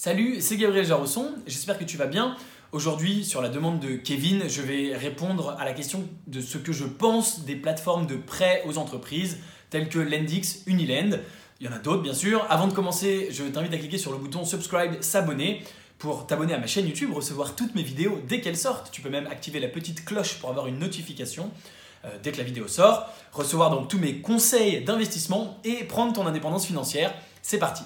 Salut, 0.00 0.36
c'est 0.40 0.56
Gabriel 0.56 0.86
Jarosson, 0.86 1.34
j'espère 1.48 1.76
que 1.76 1.82
tu 1.82 1.96
vas 1.96 2.06
bien. 2.06 2.36
Aujourd'hui, 2.70 3.24
sur 3.24 3.42
la 3.42 3.48
demande 3.48 3.80
de 3.80 3.96
Kevin, 3.96 4.48
je 4.48 4.62
vais 4.62 4.96
répondre 4.96 5.56
à 5.58 5.64
la 5.64 5.72
question 5.72 6.08
de 6.28 6.40
ce 6.40 6.56
que 6.56 6.72
je 6.72 6.84
pense 6.84 7.44
des 7.44 7.56
plateformes 7.56 8.06
de 8.06 8.14
prêt 8.14 8.62
aux 8.64 8.78
entreprises 8.78 9.38
telles 9.70 9.88
que 9.88 9.98
Lendix, 9.98 10.62
Unilend. 10.68 11.18
Il 11.58 11.66
y 11.66 11.68
en 11.68 11.72
a 11.72 11.80
d'autres 11.80 12.02
bien 12.02 12.14
sûr. 12.14 12.46
Avant 12.48 12.68
de 12.68 12.72
commencer, 12.74 13.26
je 13.32 13.42
t'invite 13.42 13.74
à 13.74 13.78
cliquer 13.78 13.98
sur 13.98 14.12
le 14.12 14.18
bouton 14.18 14.44
subscribe, 14.44 15.02
s'abonner 15.02 15.64
pour 15.98 16.28
t'abonner 16.28 16.54
à 16.54 16.58
ma 16.58 16.68
chaîne 16.68 16.86
YouTube, 16.86 17.12
recevoir 17.12 17.56
toutes 17.56 17.74
mes 17.74 17.82
vidéos 17.82 18.20
dès 18.28 18.40
qu'elles 18.40 18.56
sortent. 18.56 18.92
Tu 18.92 19.00
peux 19.00 19.10
même 19.10 19.26
activer 19.26 19.58
la 19.58 19.66
petite 19.66 20.04
cloche 20.04 20.38
pour 20.38 20.48
avoir 20.48 20.68
une 20.68 20.78
notification 20.78 21.50
euh, 22.04 22.16
dès 22.22 22.30
que 22.30 22.38
la 22.38 22.44
vidéo 22.44 22.68
sort, 22.68 23.12
recevoir 23.32 23.70
donc 23.70 23.88
tous 23.88 23.98
mes 23.98 24.20
conseils 24.20 24.80
d'investissement 24.84 25.58
et 25.64 25.82
prendre 25.82 26.12
ton 26.12 26.24
indépendance 26.24 26.66
financière. 26.66 27.12
C'est 27.42 27.58
parti. 27.58 27.82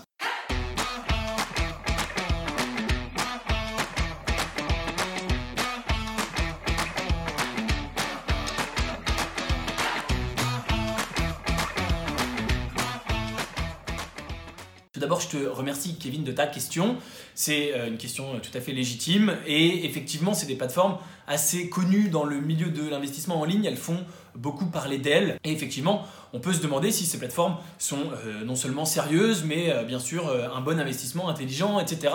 D'abord, 15.03 15.21
je 15.21 15.29
te 15.29 15.47
remercie, 15.47 15.97
Kevin, 15.97 16.25
de 16.25 16.33
ta 16.33 16.47
question. 16.47 16.97
C'est 17.35 17.75
euh, 17.75 17.89
une 17.89 17.99
question 17.99 18.35
euh, 18.35 18.39
tout 18.39 18.57
à 18.57 18.61
fait 18.61 18.73
légitime. 18.73 19.37
Et 19.47 19.85
effectivement, 19.85 20.33
c'est 20.33 20.47
des 20.47 20.55
plateformes 20.55 20.97
assez 21.27 21.69
connues 21.69 22.09
dans 22.09 22.25
le 22.25 22.41
milieu 22.41 22.69
de 22.69 22.89
l'investissement 22.89 23.41
en 23.41 23.45
ligne. 23.45 23.65
Elles 23.65 23.77
font 23.77 23.99
beaucoup 24.35 24.67
parler 24.67 24.99
d'elles. 24.99 25.39
Et 25.45 25.53
effectivement, 25.53 26.07
on 26.33 26.41
peut 26.41 26.53
se 26.53 26.63
demander 26.63 26.91
si 26.93 27.05
ces 27.05 27.19
plateformes 27.19 27.57
sont 27.79 27.99
euh, 28.25 28.45
non 28.45 28.57
seulement 28.57 28.85
sérieuses, 28.85 29.45
mais 29.45 29.85
bien 29.87 29.99
sûr 29.99 30.33
un 30.55 30.61
bon 30.61 30.79
investissement 30.81 31.29
intelligent, 31.29 31.79
etc. 31.81 32.15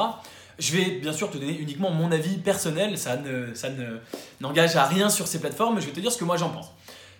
Je 0.58 0.76
vais 0.76 0.86
bien 1.00 1.14
sûr 1.14 1.30
te 1.30 1.38
donner 1.38 1.58
uniquement 1.60 1.92
mon 1.92 2.12
avis 2.12 2.38
personnel, 2.38 2.98
ça 2.98 3.18
ne, 3.18 3.54
ça 3.54 3.68
n'engage 4.42 4.76
à 4.76 4.86
rien 4.86 5.10
sur 5.10 5.28
ces 5.28 5.40
plateformes, 5.40 5.80
je 5.80 5.86
vais 5.86 5.92
te 5.92 6.00
dire 6.00 6.12
ce 6.12 6.18
que 6.18 6.26
moi 6.26 6.38
j'en 6.38 6.50
pense. 6.50 6.72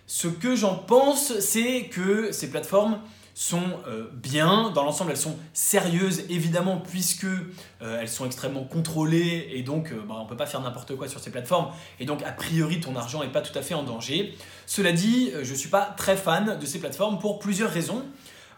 Ce 0.08 0.26
que 0.26 0.56
j'en 0.56 0.74
pense, 0.74 1.38
c'est 1.38 1.84
que 1.84 2.32
ces 2.32 2.50
plateformes 2.50 2.98
sont 3.38 3.62
euh, 3.86 4.08
bien. 4.12 4.70
Dans 4.70 4.82
l'ensemble, 4.82 5.12
elles 5.12 5.16
sont 5.16 5.36
sérieuses, 5.52 6.24
évidemment, 6.28 6.78
puisque 6.78 7.22
euh, 7.22 8.00
elles 8.00 8.08
sont 8.08 8.26
extrêmement 8.26 8.64
contrôlées 8.64 9.50
et 9.52 9.62
donc 9.62 9.92
euh, 9.92 10.02
bah, 10.08 10.16
on 10.18 10.24
ne 10.24 10.28
peut 10.28 10.36
pas 10.36 10.46
faire 10.46 10.60
n'importe 10.60 10.96
quoi 10.96 11.06
sur 11.06 11.20
ces 11.20 11.30
plateformes. 11.30 11.68
Et 12.00 12.04
donc, 12.04 12.24
a 12.24 12.32
priori, 12.32 12.80
ton 12.80 12.96
argent 12.96 13.22
n'est 13.22 13.30
pas 13.30 13.40
tout 13.40 13.56
à 13.56 13.62
fait 13.62 13.74
en 13.74 13.84
danger. 13.84 14.34
Cela 14.66 14.90
dit, 14.90 15.30
je 15.40 15.52
ne 15.52 15.56
suis 15.56 15.68
pas 15.68 15.94
très 15.96 16.16
fan 16.16 16.58
de 16.58 16.66
ces 16.66 16.80
plateformes 16.80 17.20
pour 17.20 17.38
plusieurs 17.38 17.70
raisons. 17.70 18.02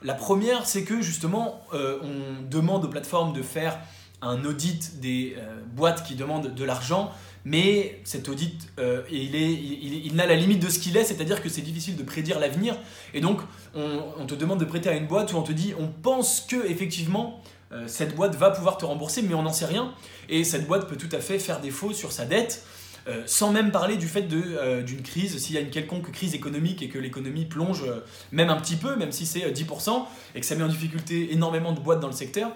La 0.03 0.15
première, 0.15 0.65
c'est 0.65 0.85
que 0.85 1.03
justement, 1.03 1.63
on 1.75 2.43
demande 2.49 2.87
aux 2.87 2.89
plateformes 2.89 3.35
de 3.35 3.43
faire 3.43 3.79
un 4.23 4.45
audit 4.45 5.01
des 5.01 5.37
boîtes 5.75 6.05
qui 6.05 6.15
demandent 6.15 6.55
de 6.55 6.65
l'argent 6.65 7.13
mais 7.45 8.01
cet 8.05 8.29
audit, 8.29 8.69
euh, 8.79 9.03
il, 9.11 9.35
est, 9.35 10.15
n'a 10.15 10.27
la 10.27 10.37
limite 10.37 10.61
de 10.61 10.69
ce 10.69 10.79
qu'il 10.79 10.97
est, 10.97 11.05
c'est-à-dire 11.05 11.43
que 11.43 11.49
c'est 11.49 11.63
difficile 11.63 11.97
de 11.97 12.03
prédire 12.03 12.39
l'avenir. 12.39 12.77
Et 13.15 13.21
donc, 13.21 13.41
on, 13.75 14.27
te 14.27 14.35
demande 14.35 14.61
de 14.61 14.65
prêter 14.65 14.89
à 14.89 14.95
une 14.95 15.07
boîte 15.07 15.33
où 15.33 15.37
on 15.37 15.43
te 15.43 15.53
dit, 15.53 15.73
on 15.79 15.89
pense 15.89 16.43
que 16.43 16.67
effectivement, 16.67 17.43
euh, 17.73 17.85
cette 17.87 18.15
boîte 18.15 18.35
va 18.37 18.51
pouvoir 18.51 18.77
te 18.77 18.85
rembourser, 18.85 19.23
mais 19.23 19.35
on 19.35 19.43
n'en 19.43 19.53
sait 19.53 19.67
rien. 19.67 19.95
Et 20.29 20.45
cette 20.45 20.67
boîte 20.67 20.87
peut 20.87 20.97
tout 20.97 21.15
à 21.15 21.21
fait 21.21 21.39
faire 21.39 21.61
défaut 21.61 21.93
sur 21.93 22.13
sa 22.13 22.27
dette. 22.27 22.65
Euh, 23.09 23.23
sans 23.25 23.51
même 23.51 23.73
parler 23.73 23.97
du 23.97 24.07
fait 24.07 24.29
d'une 24.29 25.03
crise, 25.03 25.39
s'il 25.39 25.55
y 25.55 25.59
a 25.59 25.63
une 25.63 25.71
quelconque 25.71 26.13
crise 26.13 26.35
économique 26.35 26.83
et 26.83 26.91
que 26.91 26.99
l'économie 26.99 27.47
plonge 27.47 27.83
même 28.31 28.51
un 28.51 28.61
petit 28.61 28.77
peu, 28.77 28.95
même 28.97 29.11
si 29.11 29.25
c'est 29.25 29.51
10%, 29.51 30.05
et 30.35 30.41
que 30.41 30.47
ça 30.47 30.55
met 30.55 30.63
en 30.63 30.69
difficulté 30.69 31.33
énormément 31.33 31.73
de 31.73 31.81
boîtes 31.81 32.01
dans 32.01 32.09
le 32.09 32.13
secteur, 32.13 32.53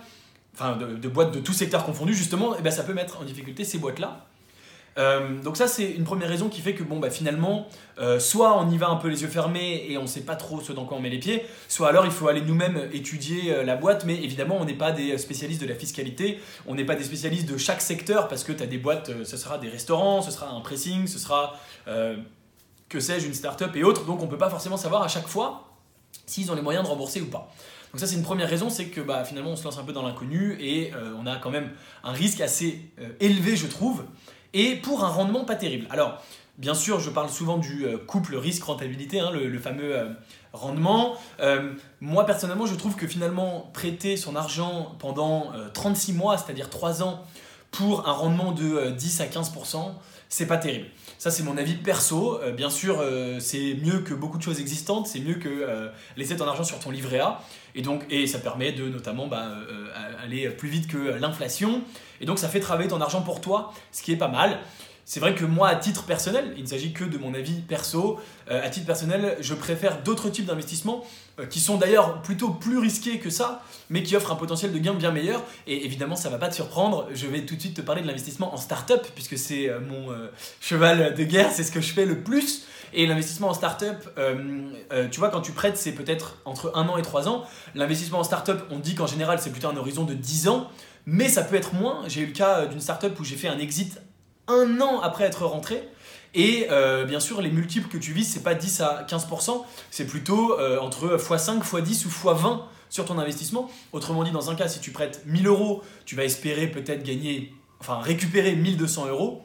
enfin 0.54 0.76
de, 0.76 1.08
boîtes 1.08 1.32
de 1.32 1.40
tout 1.40 1.52
secteur 1.52 1.84
confondu 1.84 2.14
justement, 2.14 2.54
et 2.54 2.58
eh 2.60 2.62
bien 2.62 2.70
ça 2.70 2.84
peut 2.84 2.94
mettre 2.94 3.20
en 3.20 3.24
difficulté 3.24 3.64
ces 3.64 3.78
boîtes-là. 3.78 4.26
Euh, 4.96 5.42
donc 5.42 5.56
ça 5.56 5.66
c'est 5.66 5.90
une 5.90 6.04
première 6.04 6.28
raison 6.28 6.48
qui 6.48 6.60
fait 6.60 6.74
que 6.74 6.84
bon 6.84 7.00
bah 7.00 7.10
finalement 7.10 7.66
euh, 7.98 8.20
soit 8.20 8.56
on 8.56 8.70
y 8.70 8.78
va 8.78 8.88
un 8.88 8.94
peu 8.94 9.08
les 9.08 9.22
yeux 9.22 9.28
fermés 9.28 9.86
et 9.88 9.98
on 9.98 10.06
sait 10.06 10.20
pas 10.20 10.36
trop 10.36 10.60
ce 10.60 10.72
dans 10.72 10.84
quoi 10.84 10.96
on 10.96 11.00
met 11.00 11.10
les 11.10 11.18
pieds, 11.18 11.44
soit 11.66 11.88
alors 11.88 12.04
il 12.06 12.12
faut 12.12 12.28
aller 12.28 12.42
nous-mêmes 12.42 12.88
étudier 12.92 13.52
euh, 13.52 13.64
la 13.64 13.74
boîte, 13.74 14.04
mais 14.04 14.14
évidemment 14.14 14.56
on 14.60 14.64
n'est 14.64 14.74
pas 14.74 14.92
des 14.92 15.18
spécialistes 15.18 15.60
de 15.60 15.66
la 15.66 15.74
fiscalité, 15.74 16.38
on 16.68 16.76
n'est 16.76 16.84
pas 16.84 16.94
des 16.94 17.02
spécialistes 17.02 17.50
de 17.50 17.56
chaque 17.56 17.80
secteur 17.80 18.28
parce 18.28 18.44
que 18.44 18.52
tu 18.52 18.62
as 18.62 18.66
des 18.66 18.78
boîtes, 18.78 19.10
ce 19.24 19.36
sera 19.36 19.58
des 19.58 19.68
restaurants, 19.68 20.22
ce 20.22 20.30
sera 20.30 20.48
un 20.48 20.60
pressing, 20.60 21.08
ce 21.08 21.18
sera 21.18 21.58
que 22.88 23.00
sais-je 23.00 23.26
une 23.26 23.34
start-up 23.34 23.74
et 23.74 23.82
autres, 23.82 24.04
donc 24.04 24.22
on 24.22 24.28
peut 24.28 24.38
pas 24.38 24.50
forcément 24.50 24.76
savoir 24.76 25.02
à 25.02 25.08
chaque 25.08 25.26
fois 25.26 25.74
s'ils 26.26 26.52
ont 26.52 26.54
les 26.54 26.62
moyens 26.62 26.84
de 26.84 26.88
rembourser 26.88 27.20
ou 27.20 27.26
pas. 27.26 27.52
Donc 27.94 28.00
ça 28.00 28.08
c'est 28.08 28.16
une 28.16 28.24
première 28.24 28.50
raison, 28.50 28.70
c'est 28.70 28.86
que 28.86 29.00
bah, 29.00 29.24
finalement 29.24 29.52
on 29.52 29.56
se 29.56 29.62
lance 29.62 29.78
un 29.78 29.84
peu 29.84 29.92
dans 29.92 30.02
l'inconnu 30.02 30.56
et 30.60 30.90
on 31.16 31.26
a 31.26 31.36
quand 31.36 31.50
même 31.50 31.70
un 32.02 32.10
risque 32.10 32.40
assez 32.40 32.90
élevé 33.20 33.54
je 33.54 33.68
trouve 33.68 34.04
et 34.54 34.76
pour 34.76 35.04
un 35.04 35.08
rendement 35.08 35.44
pas 35.44 35.56
terrible. 35.56 35.86
Alors, 35.90 36.22
bien 36.56 36.74
sûr, 36.74 37.00
je 37.00 37.10
parle 37.10 37.28
souvent 37.28 37.58
du 37.58 37.84
euh, 37.84 37.98
couple 37.98 38.36
risque-rentabilité, 38.36 39.20
hein, 39.20 39.30
le, 39.32 39.58
fameux 39.58 39.96
euh, 39.96 40.08
rendement. 40.52 41.16
Euh, 41.40 41.72
moi, 42.00 42.24
personnellement, 42.24 42.64
je 42.64 42.76
trouve 42.76 42.94
que 42.94 43.08
finalement, 43.08 43.70
prêter 43.74 44.16
son 44.16 44.36
argent 44.36 44.94
pendant 45.00 45.52
36 45.74 46.12
mois, 46.12 46.38
c'est-à-dire 46.38 46.70
3 46.70 47.02
ans, 47.02 47.24
pour 47.76 48.08
un 48.08 48.12
rendement 48.12 48.52
de 48.52 48.90
10 48.90 49.20
à 49.20 49.26
15%, 49.26 49.92
c'est 50.28 50.46
pas 50.46 50.56
terrible. 50.56 50.86
Ça, 51.18 51.30
c'est 51.30 51.42
mon 51.42 51.56
avis 51.56 51.74
perso. 51.74 52.40
bien 52.56 52.70
sûr, 52.70 53.02
c'est 53.38 53.76
mieux 53.82 54.00
que 54.00 54.14
beaucoup 54.14 54.38
de 54.38 54.42
choses 54.42 54.60
existantes. 54.60 55.06
C'est 55.06 55.20
mieux 55.20 55.34
que 55.34 55.90
laisser 56.16 56.36
ton 56.36 56.46
argent 56.46 56.64
sur 56.64 56.78
ton 56.78 56.90
livret 56.90 57.20
A. 57.20 57.40
Et 57.74 57.82
donc, 57.82 58.04
et 58.10 58.26
ça 58.26 58.38
permet 58.38 58.72
de 58.72 58.88
notamment 58.88 59.26
bah, 59.26 59.48
aller 60.22 60.48
plus 60.50 60.68
vite 60.68 60.88
que 60.88 60.98
l'inflation. 60.98 61.82
Et 62.20 62.26
donc 62.26 62.38
ça 62.38 62.48
fait 62.48 62.60
travailler 62.60 62.88
ton 62.88 63.00
argent 63.00 63.22
pour 63.22 63.40
toi, 63.40 63.72
ce 63.92 64.02
qui 64.02 64.12
est 64.12 64.16
pas 64.16 64.28
mal. 64.28 64.60
C'est 65.06 65.20
vrai 65.20 65.34
que 65.34 65.44
moi, 65.44 65.68
à 65.68 65.76
titre 65.76 66.04
personnel, 66.04 66.54
il 66.56 66.62
ne 66.62 66.68
s'agit 66.68 66.92
que 66.92 67.04
de 67.04 67.18
mon 67.18 67.34
avis 67.34 67.60
perso, 67.60 68.18
euh, 68.50 68.64
à 68.64 68.70
titre 68.70 68.86
personnel, 68.86 69.36
je 69.40 69.52
préfère 69.52 70.02
d'autres 70.02 70.30
types 70.30 70.46
d'investissements 70.46 71.04
euh, 71.38 71.46
qui 71.46 71.60
sont 71.60 71.76
d'ailleurs 71.76 72.22
plutôt 72.22 72.50
plus 72.50 72.78
risqués 72.78 73.18
que 73.18 73.28
ça, 73.28 73.62
mais 73.90 74.02
qui 74.02 74.16
offrent 74.16 74.32
un 74.32 74.36
potentiel 74.36 74.72
de 74.72 74.78
gain 74.78 74.94
bien 74.94 75.10
meilleur. 75.10 75.42
Et 75.66 75.84
évidemment, 75.84 76.16
ça 76.16 76.28
ne 76.28 76.32
va 76.32 76.38
pas 76.38 76.48
te 76.48 76.54
surprendre, 76.54 77.08
je 77.12 77.26
vais 77.26 77.44
tout 77.44 77.54
de 77.54 77.60
suite 77.60 77.76
te 77.76 77.82
parler 77.82 78.00
de 78.00 78.06
l'investissement 78.06 78.54
en 78.54 78.56
start-up, 78.56 79.06
puisque 79.14 79.36
c'est 79.36 79.68
euh, 79.68 79.80
mon 79.80 80.14
cheval 80.60 81.14
de 81.14 81.24
guerre, 81.24 81.50
c'est 81.52 81.64
ce 81.64 81.72
que 81.72 81.80
je 81.80 81.92
fais 81.92 82.06
le 82.06 82.22
plus. 82.22 82.66
Et 82.96 83.06
l'investissement 83.06 83.48
en 83.48 83.54
start-up, 83.54 84.08
tu 85.10 85.18
vois, 85.18 85.28
quand 85.30 85.40
tu 85.40 85.50
prêtes, 85.50 85.76
c'est 85.76 85.92
peut-être 85.92 86.36
entre 86.44 86.70
un 86.76 86.88
an 86.88 86.96
et 86.96 87.02
trois 87.02 87.28
ans. 87.28 87.44
L'investissement 87.74 88.20
en 88.20 88.24
start-up, 88.24 88.62
on 88.70 88.78
dit 88.78 88.94
qu'en 88.94 89.08
général, 89.08 89.40
c'est 89.40 89.50
plutôt 89.50 89.66
un 89.68 89.76
horizon 89.76 90.04
de 90.04 90.14
10 90.14 90.48
ans 90.48 90.70
mais 91.06 91.28
ça 91.28 91.42
peut 91.42 91.56
être 91.56 91.74
moins. 91.74 92.02
J'ai 92.06 92.22
eu 92.22 92.26
le 92.26 92.32
cas 92.32 92.66
d'une 92.66 92.80
startup 92.80 93.18
où 93.20 93.24
j'ai 93.24 93.36
fait 93.36 93.48
un 93.48 93.58
exit 93.58 94.00
un 94.48 94.80
an 94.80 95.00
après 95.00 95.24
être 95.24 95.46
rentré. 95.46 95.88
Et 96.34 96.66
euh, 96.70 97.04
bien 97.04 97.20
sûr, 97.20 97.40
les 97.40 97.50
multiples 97.50 97.88
que 97.88 97.98
tu 97.98 98.12
vises, 98.12 98.32
c'est 98.32 98.42
pas 98.42 98.54
10 98.54 98.80
à 98.80 99.06
15%, 99.08 99.64
c'est 99.90 100.06
plutôt 100.06 100.58
euh, 100.58 100.80
entre 100.80 101.16
x5, 101.16 101.62
x10 101.62 102.06
ou 102.06 102.08
x20 102.08 102.62
sur 102.90 103.04
ton 103.04 103.18
investissement. 103.18 103.70
Autrement 103.92 104.24
dit, 104.24 104.32
dans 104.32 104.50
un 104.50 104.56
cas, 104.56 104.66
si 104.66 104.80
tu 104.80 104.90
prêtes 104.90 105.22
1000 105.26 105.46
euros, 105.46 105.82
tu 106.04 106.16
vas 106.16 106.24
espérer 106.24 106.66
peut-être 106.66 107.04
gagner, 107.04 107.54
enfin 107.78 108.00
récupérer 108.00 108.56
1200 108.56 109.06
euros. 109.06 109.42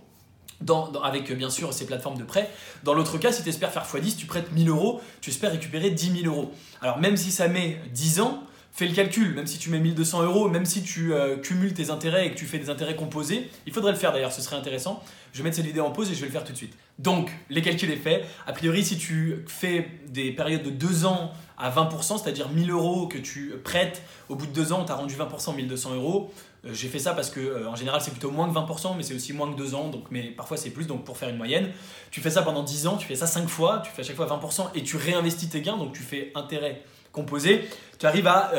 Avec 1.04 1.32
bien 1.32 1.50
sûr 1.50 1.72
ces 1.72 1.86
plateformes 1.86 2.18
de 2.18 2.26
prêt. 2.26 2.50
Dans 2.84 2.94
l'autre 2.94 3.18
cas, 3.18 3.32
si 3.32 3.44
tu 3.44 3.50
espères 3.50 3.72
faire 3.72 3.86
x10, 3.86 4.18
tu 4.18 4.26
prêtes 4.26 4.52
1000 4.52 4.68
euros, 4.68 5.00
tu 5.22 5.30
espères 5.30 5.52
récupérer 5.52 5.90
10 5.90 6.24
000 6.24 6.36
euros. 6.36 6.52
Alors 6.82 6.98
même 7.00 7.16
si 7.16 7.32
ça 7.32 7.48
met 7.48 7.80
10 7.94 8.20
ans, 8.20 8.44
fais 8.72 8.88
le 8.88 8.94
calcul, 8.94 9.34
même 9.34 9.48
si 9.48 9.58
tu 9.58 9.70
mets 9.70 9.80
1200 9.80 10.24
euros, 10.24 10.50
même 10.50 10.66
si 10.66 10.84
tu 10.84 11.14
euh, 11.14 11.38
cumules 11.38 11.74
tes 11.74 11.90
intérêts 11.90 12.28
et 12.28 12.32
que 12.32 12.38
tu 12.38 12.46
fais 12.46 12.60
des 12.60 12.70
intérêts 12.70 12.96
composés, 12.96 13.50
il 13.66 13.74
faudrait 13.74 13.92
le 13.92 13.98
faire 13.98 14.12
d'ailleurs, 14.12 14.32
ce 14.32 14.42
serait 14.42 14.56
intéressant. 14.56 15.04
Je 15.34 15.40
vais 15.40 15.44
mettre 15.44 15.58
cette 15.58 15.66
vidéo 15.66 15.86
en 15.86 15.92
pause 15.92 16.10
et 16.12 16.16
je 16.16 16.22
vais 16.22 16.28
le 16.28 16.32
faire 16.32 16.44
tout 16.44 16.54
de 16.54 16.58
suite. 16.58 16.76
Donc, 16.98 17.32
les 17.50 17.62
calculs 17.62 17.92
est 17.92 17.98
fait. 17.98 18.26
A 18.48 18.54
priori, 18.54 18.84
si 18.84 18.98
tu 18.98 19.44
fais 19.48 19.88
des 20.08 20.32
périodes 20.32 20.64
de 20.64 20.70
2 20.70 21.06
ans 21.06 21.32
à 21.58 21.70
20%, 21.70 22.22
c'est-à-dire 22.22 22.50
1000 22.50 22.72
euros 22.72 23.08
que 23.08 23.18
tu 23.18 23.54
prêtes, 23.64 24.02
au 24.30 24.36
bout 24.36 24.48
de 24.48 24.54
2 24.54 24.74
ans, 24.74 24.86
tu 24.86 24.92
as 24.92 24.96
rendu 24.96 25.16
20%, 25.16 25.56
1200 25.56 25.96
euros. 25.96 26.32
Euh, 26.66 26.74
j'ai 26.74 26.88
fait 26.88 27.00
ça 27.00 27.14
parce 27.14 27.30
que 27.30 27.40
euh, 27.40 27.70
en 27.70 27.76
général 27.76 28.02
c'est 28.02 28.12
plutôt 28.12 28.32
moins 28.32 28.50
que 28.50 28.58
20%, 28.58 28.96
mais 28.98 29.04
c'est 29.04 29.14
aussi 29.14 29.34
moins 29.34 29.52
que 29.52 29.58
2 29.58 29.76
ans, 29.76 29.90
donc, 29.90 30.06
mais 30.12 30.24
parfois 30.24 30.58
c'est 30.58 30.72
plus, 30.72 30.88
donc 30.88 31.06
pour 31.06 31.18
faire 31.18 31.30
une 31.30 31.38
moyenne. 31.38 31.72
Tu 32.12 32.22
fais 32.22 32.30
ça 32.30 32.42
pendant 32.42 32.64
10 32.64 32.88
ans, 32.88 32.98
tu 32.98 33.08
fais 33.08 33.16
ça 33.16 33.28
5 33.28 33.48
fois, 33.48 33.82
tu 33.84 33.92
fais 33.92 34.02
à 34.02 34.06
chaque 34.06 34.16
fois 34.16 34.26
20% 34.26 34.72
et 34.76 34.84
tu 34.84 34.98
réinvestis 34.98 35.50
tes 35.50 35.62
gains, 35.62 35.78
donc 35.78 35.94
tu 35.94 36.02
fais 36.02 36.32
intérêt 36.36 36.84
composé, 37.12 37.68
tu 37.98 38.06
arrives 38.06 38.28
à 38.28 38.52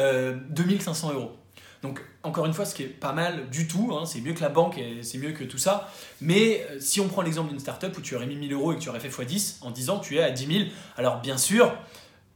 2500 0.51 1.09
euh, 1.09 1.15
euros. 1.15 1.37
Donc 1.83 2.03
encore 2.23 2.45
une 2.45 2.53
fois, 2.53 2.67
ce 2.67 2.75
qui 2.75 2.83
est 2.83 2.87
pas 2.87 3.13
mal 3.13 3.49
du 3.49 3.67
tout, 3.67 3.91
hein, 3.95 4.05
c'est 4.05 4.21
mieux 4.21 4.35
que 4.35 4.43
la 4.43 4.51
banque 4.51 4.77
et 4.77 5.03
c'est 5.03 5.19
mieux 5.19 5.33
que 5.33 5.45
tout 5.45 5.59
ça. 5.59 5.91
Mais 6.21 6.67
euh, 6.71 6.79
si 6.79 7.01
on 7.01 7.09
prend 7.09 7.23
l'exemple 7.23 7.49
d'une 7.49 7.59
startup 7.59 7.97
où 7.97 8.01
tu 8.01 8.15
aurais 8.15 8.27
mis 8.27 8.37
1000 8.37 8.53
euros 8.53 8.73
et 8.73 8.77
que 8.77 8.81
tu 8.81 8.89
aurais 8.91 9.01
fait 9.01 9.09
x10, 9.09 9.57
en 9.63 9.71
10 9.71 9.91
ans 9.91 9.99
tu 9.99 10.17
es 10.17 10.23
à 10.23 10.31
10 10.31 10.47
000. 10.47 10.69
Alors 10.97 11.21
bien 11.21 11.39
sûr, 11.39 11.73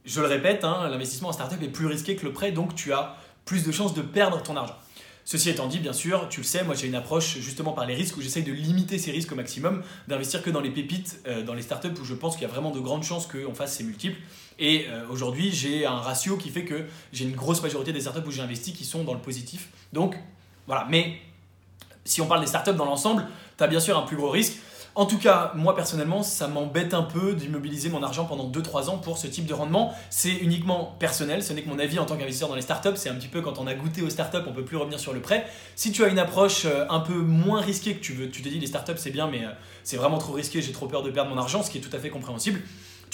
je 0.03 0.19
le 0.19 0.27
répète, 0.27 0.63
hein, 0.63 0.87
l'investissement 0.89 1.29
en 1.29 1.33
startup 1.33 1.61
est 1.61 1.69
plus 1.69 1.85
risqué 1.85 2.15
que 2.15 2.25
le 2.25 2.33
prêt, 2.33 2.51
donc 2.51 2.75
tu 2.75 2.91
as 2.91 3.17
plus 3.45 3.63
de 3.63 3.71
chances 3.71 3.93
de 3.93 4.01
perdre 4.01 4.41
ton 4.41 4.55
argent. 4.55 4.75
Ceci 5.27 5.49
étant 5.49 5.65
dit, 5.65 5.79
bien 5.79 5.91
sûr, 5.91 6.29
tu 6.29 6.41
le 6.41 6.45
sais, 6.45 6.63
moi 6.63 6.75
j'ai 6.75 6.85
une 6.85 6.93
approche 6.93 7.39
justement 7.39 7.73
par 7.73 7.87
les 7.87 7.95
risques 7.95 8.15
où 8.15 8.21
j'essaye 8.21 8.43
de 8.43 8.51
limiter 8.51 8.99
ces 8.99 9.09
risques 9.09 9.31
au 9.31 9.35
maximum, 9.35 9.81
d'investir 10.07 10.43
que 10.43 10.51
dans 10.51 10.61
les 10.61 10.69
pépites, 10.69 11.19
euh, 11.25 11.41
dans 11.41 11.55
les 11.55 11.63
startups 11.63 11.99
où 11.99 12.05
je 12.05 12.13
pense 12.13 12.35
qu'il 12.35 12.43
y 12.43 12.45
a 12.45 12.53
vraiment 12.53 12.69
de 12.69 12.79
grandes 12.79 13.03
chances 13.03 13.25
qu'on 13.25 13.55
fasse 13.55 13.75
ces 13.75 13.83
multiples. 13.83 14.19
Et 14.59 14.85
euh, 14.87 15.03
aujourd'hui, 15.09 15.51
j'ai 15.51 15.87
un 15.87 15.95
ratio 15.95 16.37
qui 16.37 16.49
fait 16.49 16.63
que 16.63 16.85
j'ai 17.11 17.25
une 17.25 17.35
grosse 17.35 17.63
majorité 17.63 17.91
des 17.91 18.01
startups 18.01 18.25
où 18.27 18.31
j'ai 18.31 18.43
investi 18.43 18.73
qui 18.73 18.85
sont 18.85 19.03
dans 19.03 19.15
le 19.15 19.19
positif. 19.19 19.69
Donc, 19.93 20.15
Voilà, 20.67 20.87
mais 20.89 21.17
si 22.05 22.21
on 22.21 22.27
parle 22.27 22.41
des 22.41 22.47
startups 22.47 22.75
dans 22.75 22.85
l'ensemble, 22.85 23.27
tu 23.57 23.63
as 23.63 23.67
bien 23.67 23.79
sûr 23.79 23.97
un 23.97 24.03
plus 24.03 24.17
gros 24.17 24.29
risque. 24.29 24.59
En 24.97 25.05
tout 25.05 25.17
cas, 25.17 25.51
moi 25.55 25.75
personnellement, 25.75 26.23
ça 26.23 26.47
m'embête 26.47 26.93
un 26.93 27.03
peu 27.03 27.33
d'immobiliser 27.33 27.89
mon 27.89 28.01
argent 28.01 28.23
pendant 28.23 28.49
2-3 28.49 28.89
ans 28.89 28.97
pour 28.97 29.17
ce 29.17 29.27
type 29.27 29.45
de 29.45 29.53
rendement. 29.53 29.93
C'est 30.09 30.31
uniquement 30.31 30.95
personnel, 30.99 31.43
ce 31.43 31.51
n'est 31.51 31.63
que 31.63 31.69
mon 31.69 31.79
avis 31.79 31.99
en 31.99 32.05
tant 32.05 32.15
qu'investisseur 32.15 32.47
dans 32.47 32.55
les 32.55 32.61
startups. 32.61 32.95
C'est 32.95 33.09
un 33.09 33.15
petit 33.15 33.27
peu 33.27 33.41
quand 33.41 33.59
on 33.59 33.67
a 33.67 33.73
goûté 33.73 34.01
aux 34.01 34.09
startups, 34.09 34.37
on 34.47 34.53
peut 34.53 34.63
plus 34.63 34.77
revenir 34.77 34.97
sur 34.97 35.11
le 35.11 35.19
prêt. 35.19 35.45
Si 35.75 35.91
tu 35.91 36.05
as 36.05 36.07
une 36.07 36.17
approche 36.17 36.63
euh, 36.63 36.85
un 36.89 37.01
peu 37.01 37.13
moins 37.13 37.59
risquée, 37.59 37.95
que 37.95 38.01
tu, 38.01 38.13
veux, 38.13 38.29
tu 38.29 38.41
te 38.41 38.47
dis 38.47 38.57
les 38.57 38.67
startups 38.67 38.93
c'est 38.95 39.11
bien, 39.11 39.27
mais 39.27 39.43
euh, 39.43 39.49
c'est 39.83 39.97
vraiment 39.97 40.17
trop 40.17 40.31
risqué, 40.31 40.61
j'ai 40.61 40.71
trop 40.71 40.87
peur 40.87 41.03
de 41.03 41.11
perdre 41.11 41.29
mon 41.29 41.37
argent, 41.37 41.61
ce 41.61 41.69
qui 41.69 41.79
est 41.79 41.81
tout 41.81 41.93
à 41.93 41.99
fait 41.99 42.09
compréhensible 42.09 42.61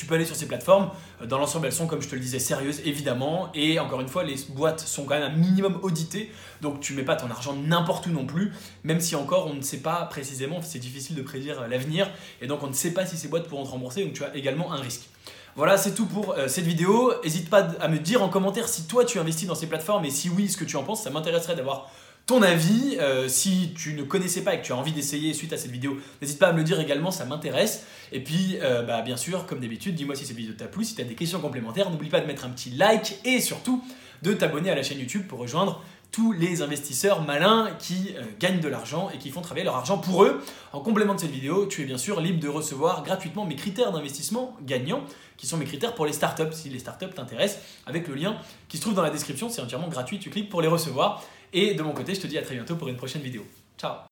tu 0.02 0.08
peux 0.08 0.16
aller 0.16 0.26
sur 0.26 0.36
ces 0.36 0.48
plateformes. 0.48 0.90
Euh, 1.22 1.28
dans 1.28 1.38
l'ensemble, 1.38 1.68
elles 1.68 1.74
sont, 1.74 1.86
comme 1.86 2.02
je 2.02 2.10
te 2.10 2.16
le 2.16 2.22
disais, 2.22 2.40
sérieuses, 2.40 2.82
évidemment. 2.86 3.52
Et 3.54 3.80
encore 3.80 4.02
une 4.02 4.08
fois, 4.08 4.24
les 4.24 4.36
boîtes 4.50 4.80
sont 4.80 5.06
quand 5.06 5.14
même 5.14 5.32
un 5.32 5.36
minimum 5.36 5.78
auditées. 5.84 6.32
Donc 6.62 6.80
tu 6.80 6.94
mets 6.94 7.04
pas 7.04 7.16
ton 7.16 7.30
argent 7.30 7.54
n'importe 7.54 8.08
où 8.08 8.10
non 8.10 8.26
plus, 8.26 8.52
même 8.84 9.00
si 9.00 9.16
encore 9.16 9.46
on 9.46 9.54
ne 9.54 9.62
sait 9.62 9.78
pas 9.82 10.06
précisément, 10.06 10.60
c'est 10.64 10.80
difficile 10.80 11.16
de 11.16 11.22
prédire 11.22 11.62
euh, 11.62 11.68
l'avenir. 11.68 12.10
Et 12.42 12.48
donc 12.48 12.64
on 12.64 12.68
ne 12.68 12.74
sait 12.74 12.96
pas 12.96 13.06
si 13.06 13.16
ces 13.16 13.28
boîtes 13.28 13.48
pourront 13.48 13.64
te 13.64 13.70
rembourser. 13.70 14.04
Donc 14.04 14.14
tu 14.14 14.24
as 14.24 14.36
également 14.36 14.74
un 14.74 14.82
risque. 14.82 15.08
Voilà, 15.56 15.78
c'est 15.78 15.94
tout 15.94 16.08
pour 16.08 16.32
euh, 16.32 16.48
cette 16.48 16.66
vidéo. 16.66 17.14
N'hésite 17.24 17.52
pas 17.52 17.68
à 17.80 17.88
me 17.88 18.00
dire 18.00 18.24
en 18.24 18.30
commentaire 18.30 18.68
si 18.68 18.88
toi 18.88 19.06
tu 19.06 19.20
investis 19.20 19.48
dans 19.48 19.56
ces 19.56 19.68
plateformes 19.68 20.06
et 20.06 20.10
si 20.10 20.30
oui, 20.30 20.50
ce 20.50 20.58
que 20.58 20.66
tu 20.66 20.78
en 20.78 20.84
penses. 20.84 21.04
Ça 21.04 21.12
m'intéresserait 21.12 21.56
d'avoir 21.56 21.92
ton 22.32 22.42
avis. 22.44 22.98
Euh, 23.00 23.28
si 23.28 23.74
tu 23.76 23.94
ne 23.94 24.04
connaissais 24.04 24.42
pas 24.42 24.54
et 24.54 24.62
que 24.62 24.66
tu 24.66 24.72
as 24.72 24.78
envie 24.78 24.94
d'essayer 24.94 25.34
suite 25.34 25.52
à 25.52 25.58
cette 25.58 25.72
vidéo, 25.72 25.98
n'hésite 26.22 26.40
pas 26.40 26.48
à 26.48 26.54
me 26.54 26.60
le 26.60 26.64
dire 26.64 26.80
également, 26.80 27.12
ça 27.12 27.26
m'intéresse. 27.26 27.86
Et 28.14 28.22
puis, 28.22 28.58
euh, 28.62 28.84
bah, 28.84 29.02
bien 29.02 29.18
sûr, 29.18 29.46
comme 29.46 29.60
d'habitude, 29.60 29.96
dis-moi 29.96 30.16
si 30.16 30.26
cette 30.26 30.38
vidéo 30.38 30.54
t'a 30.58 30.68
plu, 30.68 30.86
si 30.86 30.96
tu 30.96 31.02
as 31.02 31.04
des 31.04 31.16
questions 31.16 31.42
complémentaires, 31.42 31.90
n'oublie 31.90 32.10
pas 32.10 32.22
de 32.22 32.28
mettre 32.28 32.46
un 32.46 32.50
petit 32.50 32.70
like 32.70 33.20
et 33.26 33.42
surtout 33.42 33.84
de 34.22 34.34
t'abonner 34.34 34.70
à 34.70 34.76
la 34.76 34.84
chaîne 34.84 35.00
YouTube 35.00 35.28
pour 35.28 35.40
rejoindre 35.40 35.84
tous 36.12 36.34
les 36.34 36.62
investisseurs 36.62 37.22
malins 37.22 37.70
qui 37.80 38.14
euh, 38.18 38.24
gagnent 38.40 38.60
de 38.60 38.68
l'argent 38.68 39.10
et 39.14 39.18
qui 39.18 39.30
font 39.30 39.42
travailler 39.42 39.66
leur 39.66 39.76
argent 39.76 39.98
pour 39.98 40.24
eux. 40.24 40.42
En 40.72 40.80
complément 40.82 41.16
de 41.16 41.20
cette 41.20 41.32
vidéo, 41.32 41.66
tu 41.66 41.82
es 41.82 41.86
bien 41.86 41.98
sûr 41.98 42.22
libre 42.22 42.40
de 42.40 42.48
recevoir 42.50 43.04
gratuitement 43.04 43.46
mes 43.46 43.56
critères 43.56 43.92
d'investissement 43.92 44.56
gagnants, 44.62 45.04
qui 45.38 45.48
sont 45.48 45.58
mes 45.58 45.66
critères 45.66 45.96
pour 45.96 46.06
les 46.06 46.14
startups, 46.14 46.54
si 46.54 46.70
les 46.70 46.80
startups 46.80 47.14
t'intéressent, 47.14 47.62
avec 47.86 48.08
le 48.08 48.16
lien 48.16 48.38
qui 48.68 48.78
se 48.78 48.82
trouve 48.82 48.94
dans 48.94 49.02
la 49.02 49.10
description, 49.10 49.50
c'est 49.50 49.62
entièrement 49.62 49.88
gratuit, 49.88 50.20
tu 50.20 50.30
cliques 50.30 50.50
pour 50.50 50.62
les 50.62 50.68
recevoir. 50.68 51.26
Et 51.54 51.74
de 51.74 51.84
mon 51.84 51.92
côté, 51.92 52.16
je 52.16 52.22
te 52.22 52.28
dis 52.28 52.38
à 52.38 52.42
très 52.42 52.56
bientôt 52.56 52.76
pour 52.76 52.88
une 52.88 52.98
prochaine 52.98 53.22
vidéo. 53.22 53.46
Ciao 53.78 53.96